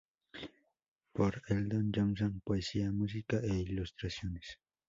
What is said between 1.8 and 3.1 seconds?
Jonson, poesía,